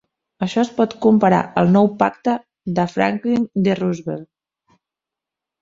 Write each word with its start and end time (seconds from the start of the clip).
Això 0.45 0.61
es 0.61 0.71
pot 0.77 0.95
comparar 1.03 1.41
al 1.61 1.69
Nou 1.75 1.91
Pacte 1.99 2.35
de 2.79 2.87
Franklin 2.97 3.47
D. 3.69 3.77
Roosevelt. 3.81 4.29